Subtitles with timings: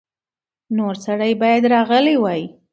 [0.77, 2.41] نور سړي باید راغلي وای.